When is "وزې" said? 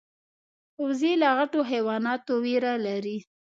0.83-1.13